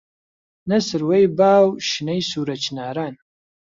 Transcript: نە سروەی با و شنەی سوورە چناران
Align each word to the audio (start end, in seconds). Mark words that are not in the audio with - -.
نە 0.69 0.77
سروەی 0.87 1.25
با 1.37 1.53
و 1.67 1.69
شنەی 1.89 2.27
سوورە 2.29 2.55
چناران 2.63 3.13